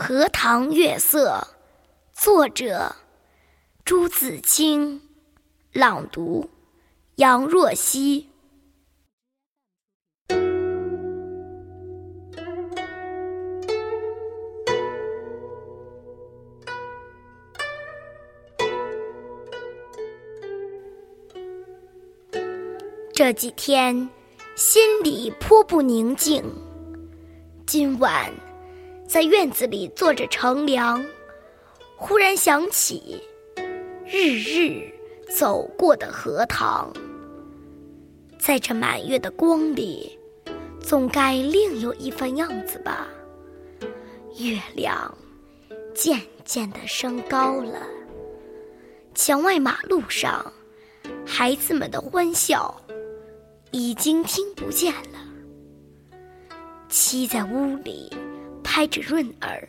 [0.00, 1.48] 荷塘月色，
[2.12, 2.94] 作者
[3.84, 5.02] 朱自清，
[5.72, 6.48] 朗读
[7.16, 8.28] 杨若曦。
[23.12, 24.08] 这几天
[24.54, 26.44] 心里颇不宁静，
[27.66, 28.32] 今晚。
[29.08, 31.02] 在院子里坐着乘凉，
[31.96, 33.22] 忽然想起
[34.04, 34.86] 日日
[35.34, 36.92] 走过的荷塘。
[38.38, 40.18] 在这满月的光里，
[40.78, 43.08] 总该另有一番样子吧。
[44.36, 45.16] 月亮
[45.94, 47.80] 渐渐地升高了，
[49.14, 50.52] 墙外马路上
[51.26, 52.78] 孩子们的欢笑
[53.70, 55.18] 已经听不见了。
[56.90, 58.12] 妻在屋里。
[58.78, 59.68] 开着润耳，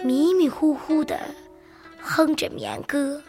[0.00, 1.20] 迷迷糊糊的
[2.00, 3.22] 哼着眠歌。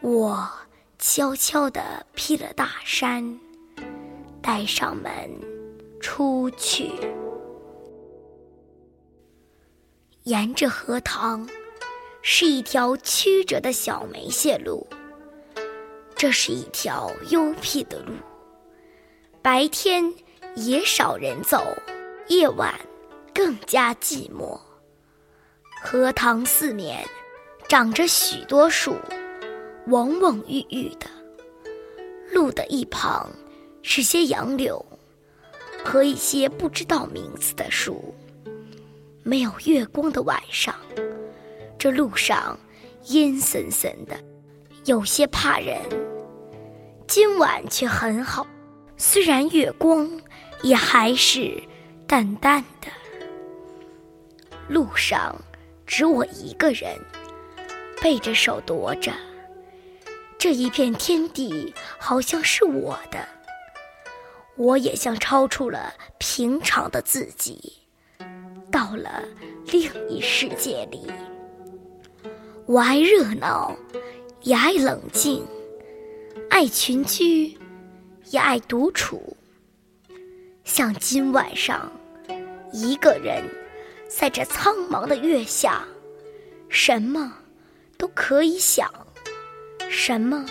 [0.00, 0.50] 我
[0.98, 3.38] 悄悄地披了大衫，
[4.42, 5.30] 带上门
[6.00, 6.90] 出去。
[10.24, 11.48] 沿着荷塘，
[12.22, 14.84] 是一条曲折的小梅泄路。
[16.16, 18.14] 这是一条幽僻的路，
[19.40, 20.12] 白天
[20.56, 21.64] 也少人走，
[22.26, 22.74] 夜晚。
[23.44, 24.56] 更加寂寞。
[25.82, 27.04] 荷塘四面
[27.68, 28.94] 长着许多树，
[29.88, 31.08] 蓊蓊郁郁的。
[32.30, 33.28] 路的一旁
[33.82, 34.86] 是些杨柳
[35.84, 38.14] 和一些不知道名字的树。
[39.24, 40.72] 没有月光的晚上，
[41.76, 42.56] 这路上
[43.06, 44.16] 阴森森的，
[44.84, 45.80] 有些怕人。
[47.08, 48.46] 今晚却很好，
[48.96, 50.08] 虽然月光
[50.62, 51.60] 也还是
[52.06, 52.86] 淡淡的。
[54.72, 55.36] 路上
[55.86, 56.98] 只我一个人，
[58.00, 59.12] 背着手踱着。
[60.38, 63.28] 这一片天地好像是我的，
[64.56, 67.74] 我也像超出了平常的自己，
[68.70, 69.22] 到了
[69.66, 71.02] 另一世界里。
[72.64, 73.76] 我爱热闹，
[74.40, 75.42] 也爱冷静；
[76.48, 77.58] 爱群居，
[78.30, 79.36] 也爱独处。
[80.64, 81.92] 像今晚上，
[82.72, 83.44] 一个人。
[84.14, 85.82] 在这苍茫的月下，
[86.68, 87.32] 什么
[87.96, 88.88] 都可以想，
[89.90, 90.46] 什么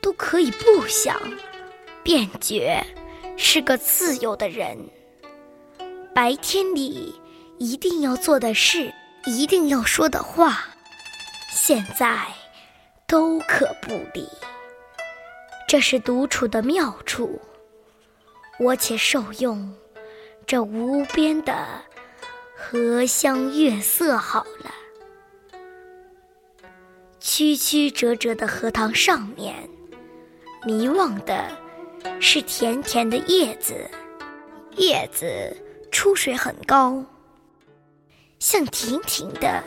[0.00, 1.20] 都可以不想，
[2.02, 2.82] 便觉
[3.36, 4.78] 是个自由的人。
[6.14, 7.14] 白天里
[7.58, 8.90] 一定要做的事，
[9.26, 10.64] 一定要说的话，
[11.50, 12.26] 现在
[13.06, 14.26] 都可不理。
[15.68, 17.38] 这是独处的妙处，
[18.58, 19.74] 我且受用
[20.46, 21.54] 这无边的。
[22.68, 24.74] 荷香月色好了，
[27.20, 29.54] 曲曲折折的荷塘上面，
[30.64, 31.46] 迷望的
[32.18, 33.88] 是甜甜的叶子，
[34.72, 35.56] 叶子
[35.92, 37.04] 出水很高，
[38.40, 39.62] 像亭亭的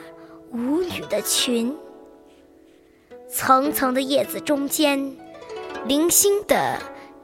[0.51, 1.73] 舞女的裙。
[3.29, 5.15] 层层的叶子中间，
[5.85, 6.77] 零星的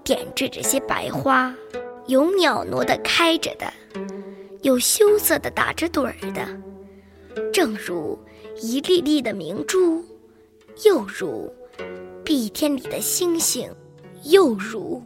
[0.06, 1.53] 点缀着些白花，
[2.08, 3.74] 有袅娜的开着的。
[4.66, 6.44] 有羞涩的打着盹儿的，
[7.53, 8.18] 正如
[8.59, 10.03] 一粒粒的明珠，
[10.84, 11.53] 又如
[12.24, 13.70] 碧天里的星星，
[14.24, 15.03] 又如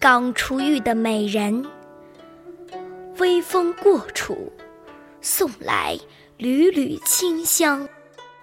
[0.00, 1.64] 刚出浴的美人。
[3.18, 4.52] 微风过处，
[5.20, 5.96] 送来
[6.36, 7.88] 缕缕清香，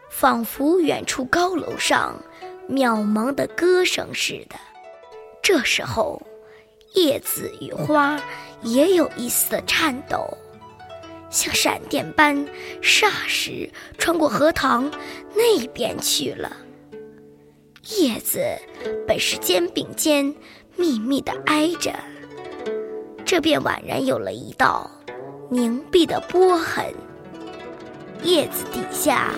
[0.09, 2.17] 仿佛远处高楼上
[2.69, 4.55] 渺茫的歌声似的。
[5.43, 6.21] 这时候。
[6.97, 8.19] 叶子与花
[8.63, 10.35] 也有一丝的颤抖，
[11.29, 12.35] 像闪电般，
[12.81, 13.69] 霎时
[13.99, 14.91] 穿过荷塘
[15.35, 16.57] 那边去了。
[17.99, 18.39] 叶子
[19.07, 20.33] 本是肩并肩
[20.75, 21.93] 密密的挨着，
[23.23, 24.89] 这便宛然有了一道
[25.51, 26.83] 凝碧的波痕。
[28.23, 29.35] 叶子底下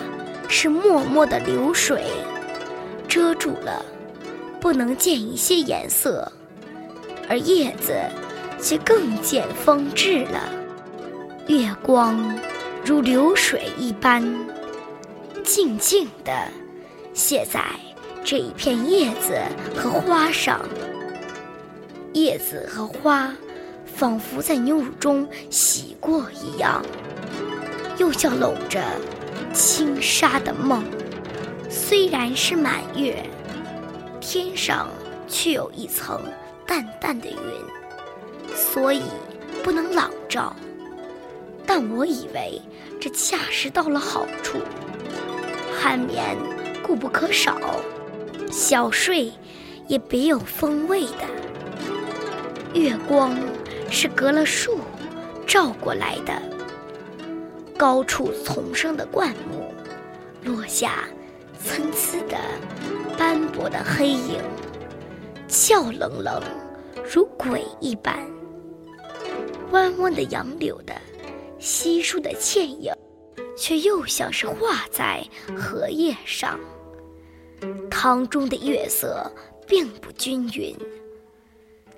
[0.47, 2.05] 是脉脉的流水，
[3.05, 3.83] 遮住了，
[4.61, 6.31] 不能见一些颜色。
[7.29, 7.93] 而叶子
[8.59, 10.49] 却更见风致了，
[11.47, 12.37] 月光
[12.83, 14.21] 如流水一般，
[15.43, 16.31] 静静地
[17.13, 17.63] 泻在
[18.23, 19.39] 这一片叶子
[19.75, 20.59] 和花上。
[22.13, 23.31] 叶子和花
[23.85, 26.83] 仿佛在牛乳中洗过一样，
[27.99, 28.83] 又像笼着
[29.53, 30.83] 轻纱的梦。
[31.69, 33.23] 虽然是满月，
[34.19, 34.89] 天上
[35.27, 36.19] 却有一层。
[36.69, 39.01] 淡淡的云，所以
[39.63, 40.55] 不能朗照。
[41.65, 42.61] 但我以为
[43.01, 44.59] 这恰是到了好处。
[45.81, 46.37] 酣眠
[46.83, 47.57] 固不可少，
[48.51, 49.33] 小睡
[49.87, 52.79] 也别有风味的。
[52.79, 53.35] 月光
[53.89, 54.77] 是隔了树
[55.47, 56.39] 照过来的，
[57.75, 59.73] 高处丛生的灌木
[60.43, 60.99] 落下
[61.59, 62.37] 参差的
[63.17, 64.39] 斑驳的黑影，
[65.49, 66.41] 俏冷冷
[67.11, 68.17] 如鬼一般。
[69.71, 70.93] 弯弯的杨柳的
[71.59, 72.93] 稀疏的倩影。
[73.59, 75.21] 却又像是画在
[75.53, 76.57] 荷叶上。
[77.91, 79.29] 塘中的月色
[79.67, 80.73] 并不均匀，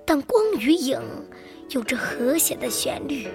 [0.04, 1.00] 但光与影
[1.70, 3.28] 有着和谐的旋律，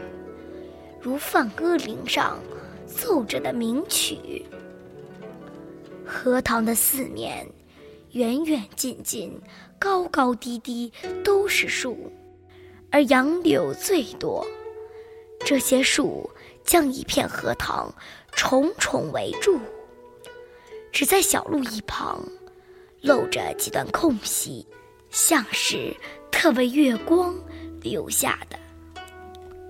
[1.00, 2.40] 如梵歌铃上
[2.84, 4.44] 奏着的名曲。
[6.04, 7.46] 荷塘的四面，
[8.10, 9.40] 远远近近，
[9.78, 10.93] 高高低低，
[11.25, 12.12] 都是树，
[12.90, 14.46] 而杨柳最多。
[15.40, 16.31] 这些树。
[16.67, 17.94] 将一片荷塘
[18.32, 19.61] 重重围住，
[20.90, 22.20] 只在小路一旁
[23.02, 24.67] 露着几段空隙，
[25.08, 25.94] 像是
[26.29, 27.37] 特为月光
[27.81, 28.58] 留下的。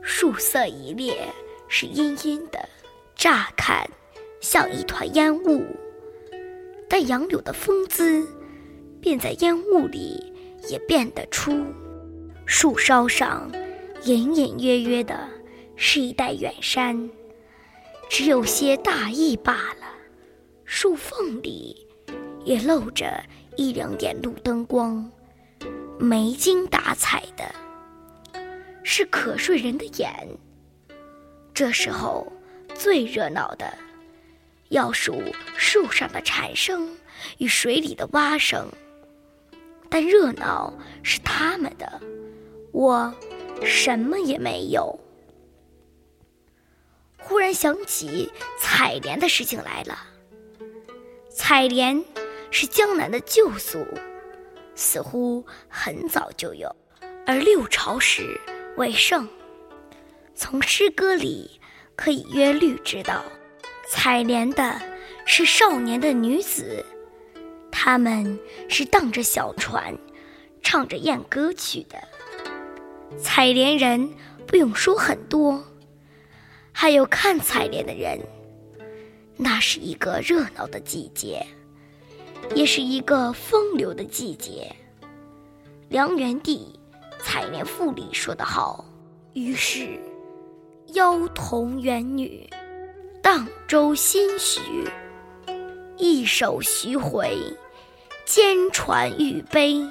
[0.00, 1.29] 树色一列，
[1.69, 2.67] 是阴阴的，
[3.14, 3.87] 乍看
[4.41, 5.67] 像一团烟雾，
[6.88, 8.26] 但杨柳的风姿
[9.06, 10.32] 便在烟雾里
[10.69, 11.64] 也辨得出。
[12.44, 13.49] 树梢上
[14.03, 15.29] 隐隐约约的。
[15.79, 17.08] 是一带远山，
[18.08, 19.87] 只有些大意罢了。
[20.64, 21.87] 树缝里
[22.47, 23.23] 也露着
[23.56, 25.09] 一两点路灯光，
[25.99, 27.55] 没精打采的，
[28.82, 30.11] 是可睡人的眼。
[31.52, 32.26] 这时候
[32.75, 33.76] 最热闹的，
[34.70, 35.23] 要数
[35.59, 36.97] 树上的蝉声
[37.37, 38.67] 与水里的蛙声。
[39.88, 40.73] 但热闹
[41.03, 42.00] 是他们的，
[42.73, 43.15] 我
[43.65, 44.99] 什么也没有。
[47.19, 48.31] 忽然想起
[48.61, 49.99] 采莲的事情来了。
[51.31, 52.05] 采莲
[52.50, 53.85] 是江南的旧俗，
[54.75, 56.75] 似乎很早就有，
[57.27, 58.41] 而六朝时
[58.77, 59.29] 为盛。
[60.35, 61.61] 从诗歌里
[61.97, 63.25] 可以约略知道，
[63.88, 64.81] 采莲的
[65.25, 66.85] 是少年的女子，
[67.87, 68.37] 他们
[68.69, 69.97] 是荡着小船，
[70.61, 71.97] 唱着艳歌曲的。
[73.17, 74.11] 采莲人
[74.44, 75.62] 不用说很多。
[76.73, 78.19] 还有看采莲的人，
[79.37, 81.47] 那是一个热闹的季节，
[82.56, 84.75] 也是一个风流的季节。
[85.88, 86.77] 梁元帝
[87.23, 88.85] 《采莲赋》里说得好
[89.33, 89.97] ：“于是，
[90.94, 92.50] 妖童元女，
[93.23, 94.61] 荡舟心许，
[95.97, 97.38] 一首徐回，
[98.26, 99.88] 兼传玉杯。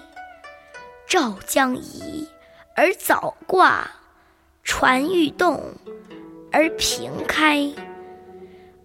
[1.07, 2.27] 照江移
[2.75, 3.89] 而藻挂，
[4.63, 5.73] 船欲动。”
[6.51, 7.69] 而平开，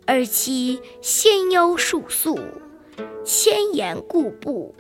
[0.05, 2.37] 而其纤腰束素，
[3.25, 4.75] 千岩固步。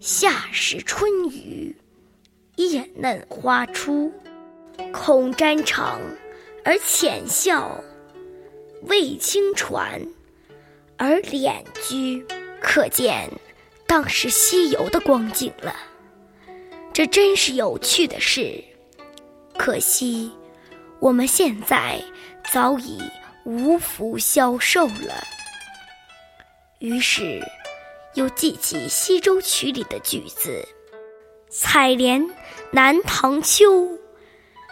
[0.00, 1.74] 夏时春雨，
[2.56, 4.12] 叶嫩花初。
[4.92, 5.96] 恐沾裳
[6.62, 7.82] 而浅笑，
[8.82, 10.06] 未轻船
[10.98, 12.26] 而敛居。
[12.60, 13.30] 可见
[13.86, 15.74] 当时西游的光景了。
[16.92, 18.64] 这真是有趣的事，
[19.58, 20.32] 可惜。
[20.98, 22.02] 我们现在
[22.50, 22.98] 早已
[23.44, 25.22] 无福消受了。
[26.78, 27.42] 于是，
[28.14, 30.66] 又记起《西洲曲》里的句子
[31.50, 32.30] ：“采莲
[32.70, 33.98] 南塘秋，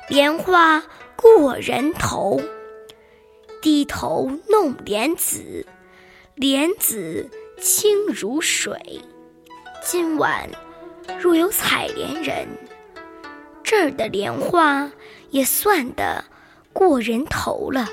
[0.08, 0.82] 莲花
[1.14, 2.40] 过人头。
[3.60, 5.66] 低头弄莲子，
[6.34, 7.30] 莲子
[7.60, 8.78] 清如水。
[9.82, 10.48] 今晚
[11.20, 12.46] 若有采莲人。”
[13.62, 14.90] 这儿的莲花
[15.30, 16.22] 也算得
[16.72, 17.88] 过人头了，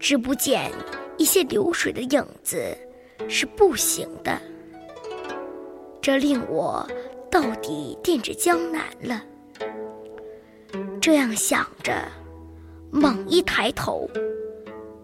[0.00, 0.72] 只不见
[1.18, 2.76] 一些流水的影子
[3.28, 4.40] 是不行的，
[6.00, 6.88] 这令我
[7.30, 9.22] 到底惦着江南了。
[11.00, 11.92] 这样想着，
[12.90, 14.08] 猛一抬头，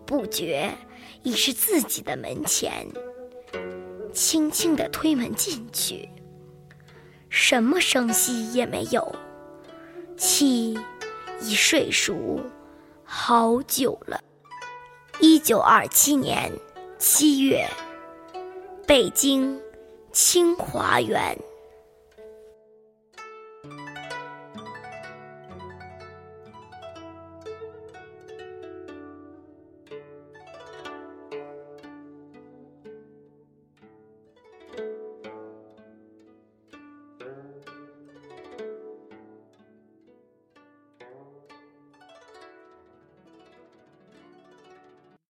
[0.07, 0.71] 不觉
[1.23, 2.87] 已是自己的门前，
[4.15, 6.09] 轻轻地推门进去，
[7.29, 9.15] 什么声息也没有。
[10.17, 10.79] 妻
[11.43, 12.41] 已睡熟
[13.03, 14.23] 好久了。
[15.19, 16.53] 一九二七年
[16.99, 17.69] 七月，
[18.87, 19.61] 北京
[20.13, 21.37] 清华园。